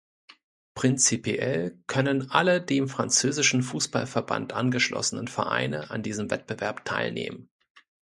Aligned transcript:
Prinzipiell 0.73 1.77
können 1.85 2.31
alle 2.31 2.59
dem 2.59 2.89
französischen 2.89 3.61
Fußballverband 3.61 4.51
angeschlossenen 4.51 5.27
Vereine 5.27 5.91
an 5.91 6.01
diesem 6.01 6.31
Wettbewerb 6.31 6.85
teilnehmen. 6.85 7.51